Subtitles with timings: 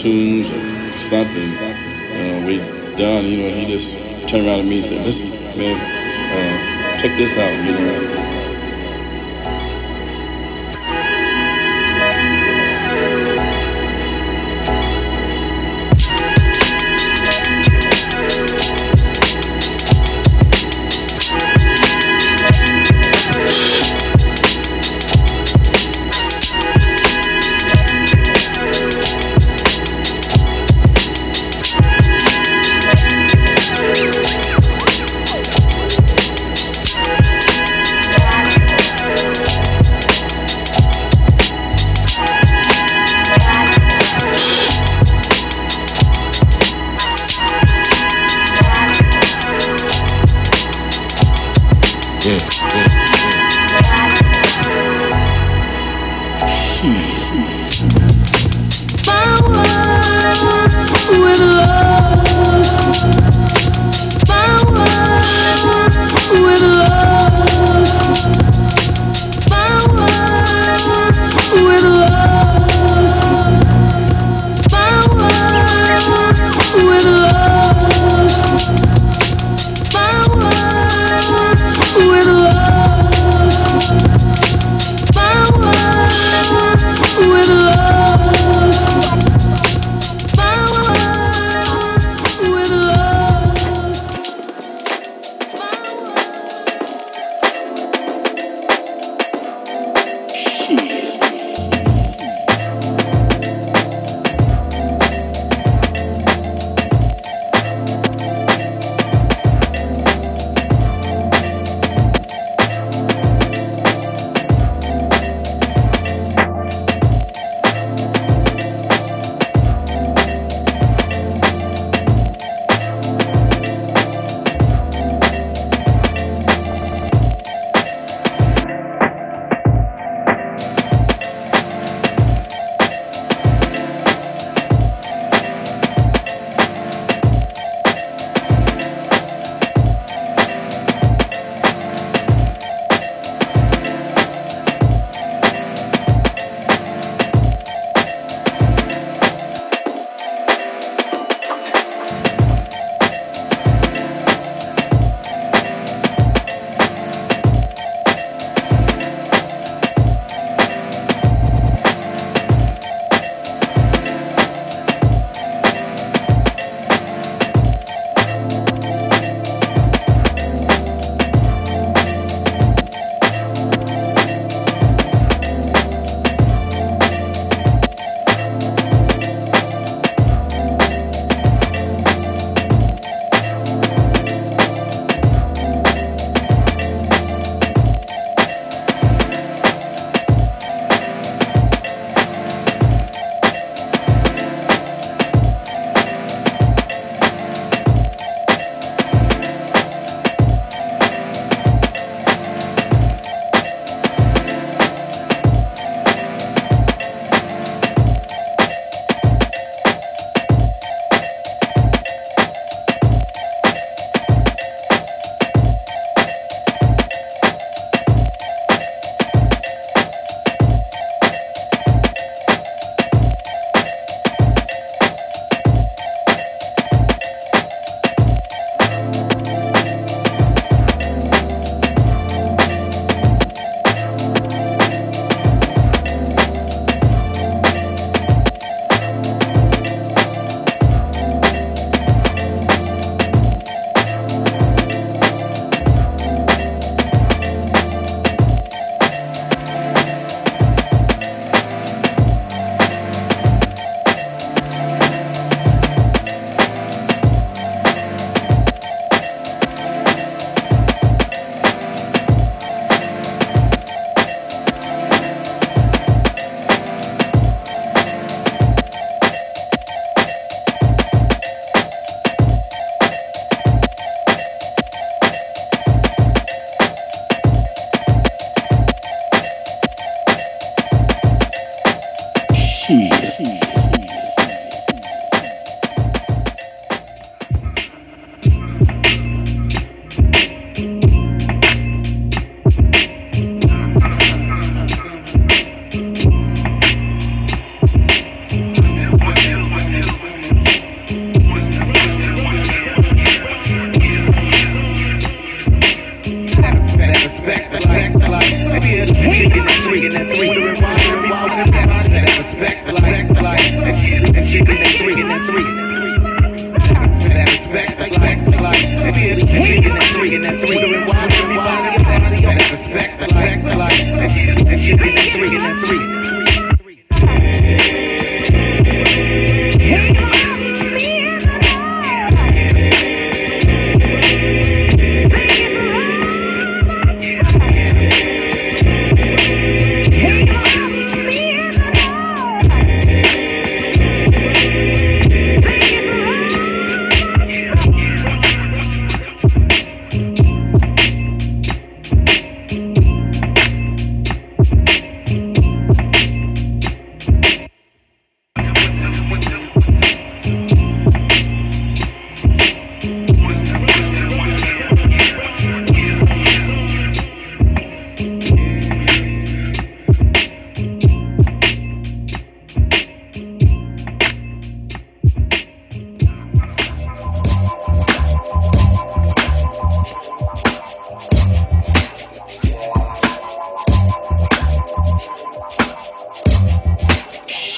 [0.00, 1.50] tunes or something.
[1.60, 2.58] Uh, we
[2.96, 3.92] done, you know, he just
[4.28, 8.19] turned around to me and said, listen, man, uh, check this out, you know.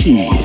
[0.02, 0.41] key.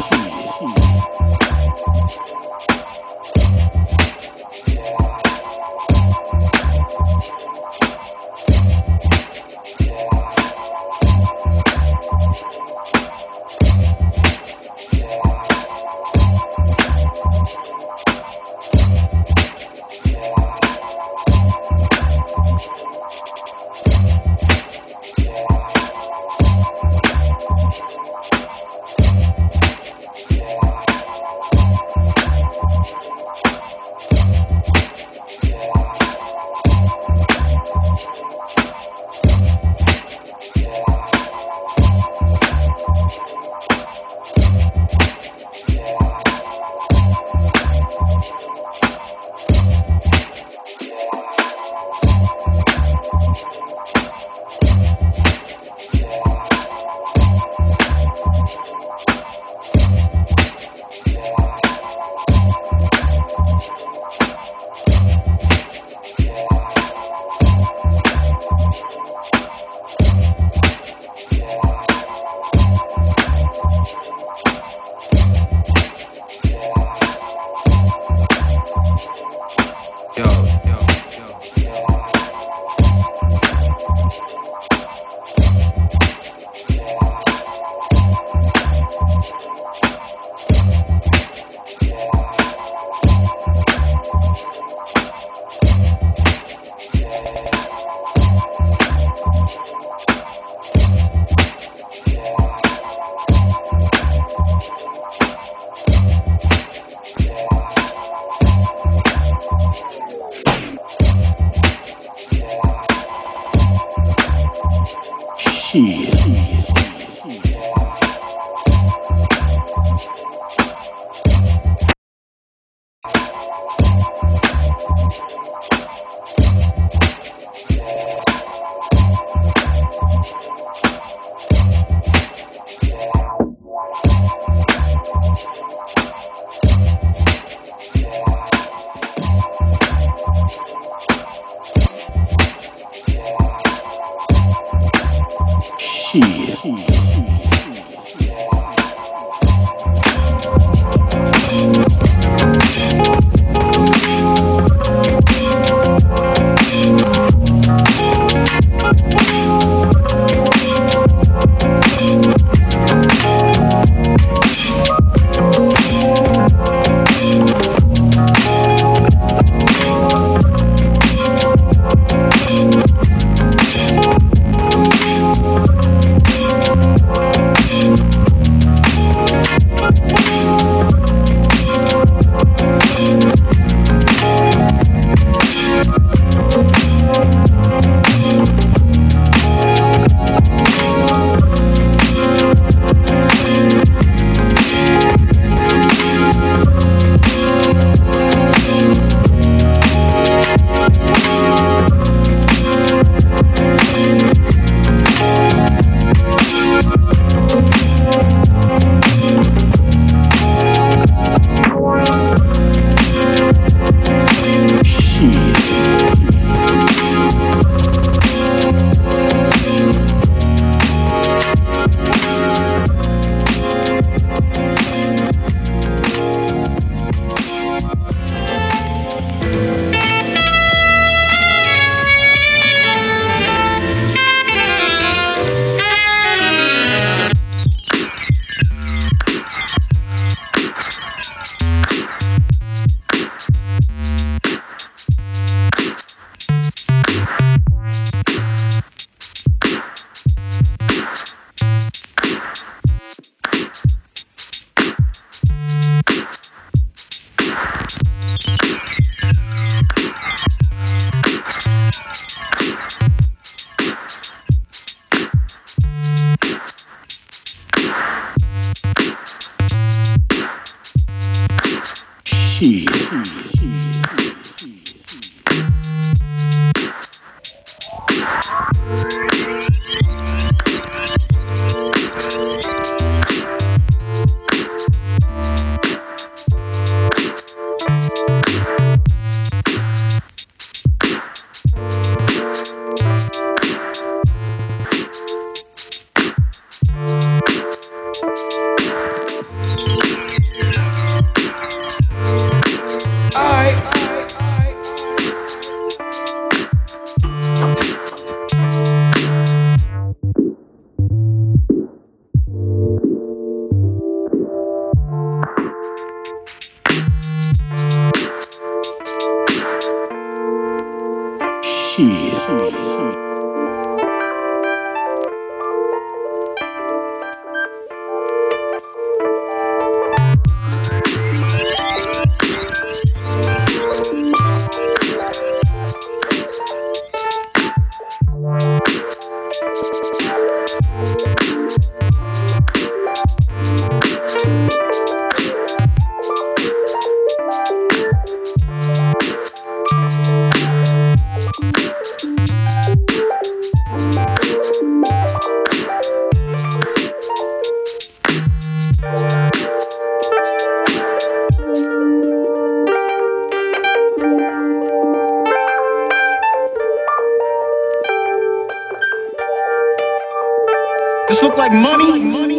[371.74, 372.57] like money.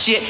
[0.00, 0.29] shit.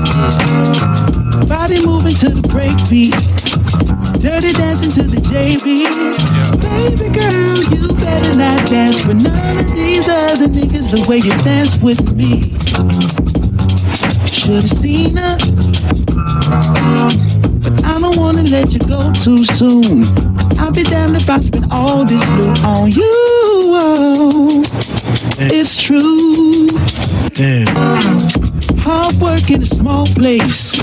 [0.00, 3.12] Body moving to the break beat.
[4.20, 6.24] Dirty dancing to the JBs.
[6.56, 11.36] Baby girl, you better not dance with none of these other niggas the way you
[11.44, 12.40] dance with me.
[14.24, 15.36] Should've seen her.
[17.60, 20.04] But I don't wanna let you go too soon.
[20.58, 24.64] I'll be damned if I spend all this loot on you.
[25.52, 26.68] It's true.
[27.34, 28.69] Damn.
[28.82, 30.80] Hard work in a small place.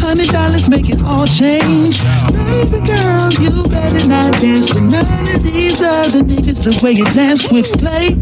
[0.00, 2.02] Hundred dollars make it all change.
[2.32, 7.04] Baby girl, you better not dance with none of these other niggas the way you
[7.10, 8.16] dance with play.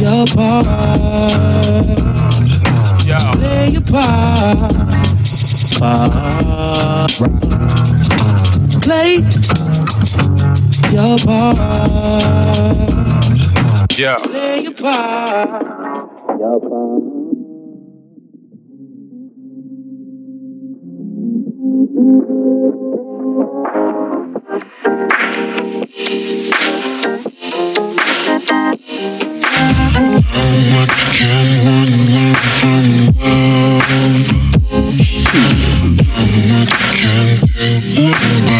[0.00, 0.66] Your part.
[3.36, 4.58] Play your part.
[5.78, 7.52] part
[8.82, 9.18] play
[10.92, 11.58] your part.
[13.98, 14.16] Yeah.
[14.16, 16.38] Play your part.
[16.38, 17.11] Your part.
[22.02, 22.08] How
[30.72, 32.86] much can one learn from
[33.22, 33.86] love?
[36.10, 38.51] How much can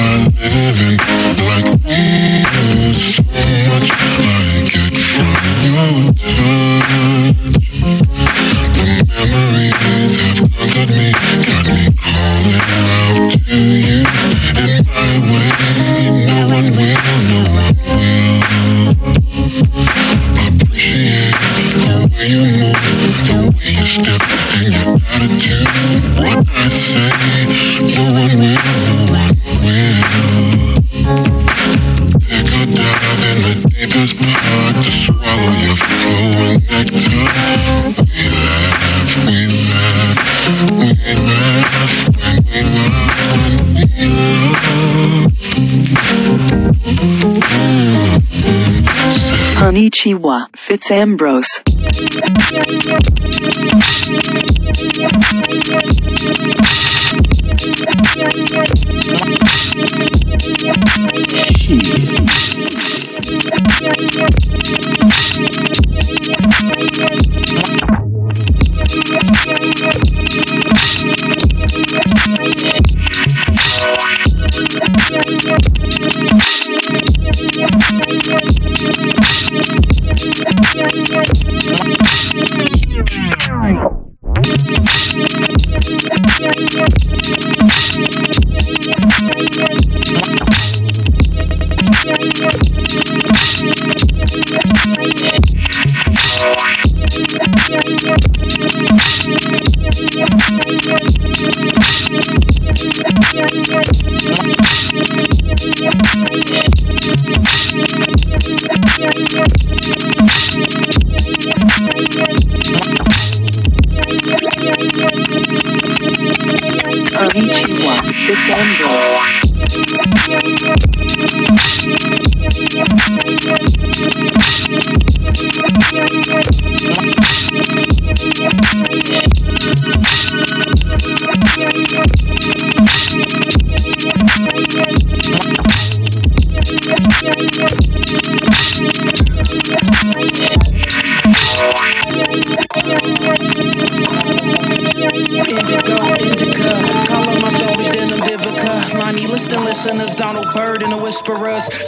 [50.33, 51.63] Konnichiwa, Fitzambrose.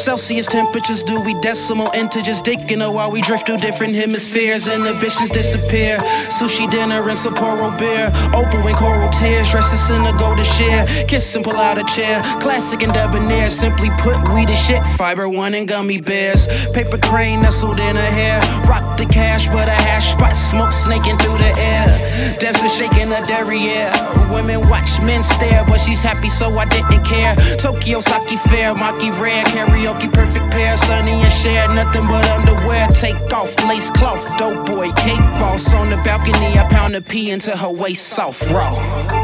[0.04, 2.42] Celsius temperatures, do we decimal integers?
[2.42, 4.66] Dicking her while we drift through different hemispheres.
[4.66, 5.96] Inhibitions disappear.
[6.28, 8.12] Sushi dinner and Sapporo beer.
[8.36, 9.50] Opal and coral tears.
[9.50, 10.84] Dresses in a golden share.
[11.06, 12.22] Kiss and pull out a chair.
[12.38, 13.48] Classic and debonair.
[13.48, 14.86] Simply put, we the shit.
[14.88, 16.48] Fiber one and gummy bears.
[16.74, 18.42] Paper crane nestled in her hair.
[18.68, 20.36] Rock the cash, but a hash spot.
[20.36, 22.36] Smoke snaking through the air.
[22.38, 23.90] Desert shaking the derriere.
[24.30, 27.36] Women watch men stare, but she's happy, so I didn't care.
[27.56, 30.76] Tokyo Saki Fair, Maki Rare, karaoke perfect pair.
[30.76, 32.88] Sonny and Cher, nothing but underwear.
[32.88, 35.72] Take off, lace cloth, dope boy, cake boss.
[35.74, 39.23] On the balcony, I pound a pee into her waist soft raw.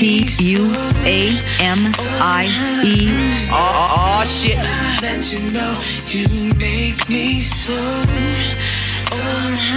[0.00, 0.72] T U
[1.04, 2.46] A M I
[2.84, 3.08] E.
[3.52, 4.56] Oh, oh shit.
[5.02, 7.76] That you know you make me so.
[9.12, 9.70] Oh,